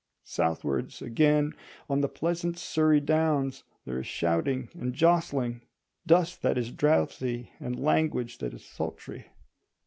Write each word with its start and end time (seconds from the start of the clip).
Southwards, 0.23 0.99
again, 0.99 1.53
on 1.87 2.01
the 2.01 2.09
pleasant 2.09 2.57
Surrey 2.57 2.99
downs 2.99 3.63
there 3.85 3.99
is 3.99 4.07
shouting 4.07 4.67
and 4.73 4.95
jostling; 4.95 5.61
dust 6.07 6.41
that 6.41 6.57
is 6.57 6.71
drouthy 6.71 7.51
and 7.59 7.79
language 7.79 8.39
that 8.39 8.55
is 8.55 8.65
sultry. 8.65 9.27